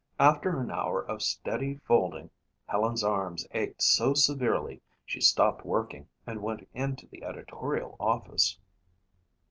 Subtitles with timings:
[0.19, 2.31] After an hour of steady folding
[2.65, 8.57] Helen's arms ached so severely she stopped working and went into the editorial office.